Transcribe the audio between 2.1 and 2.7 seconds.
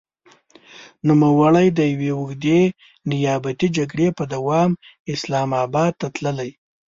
اوږدې